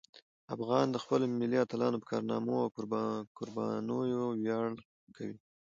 [0.55, 2.69] افغانان د خپلو ملي اتلانو په کارنامو او
[3.39, 4.69] قربانیو تل ویاړ
[5.15, 5.35] کوي.